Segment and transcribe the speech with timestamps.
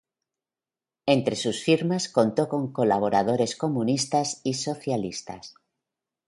[1.05, 5.53] Entre sus firmas contó con colaboradores comunistas y socialistas.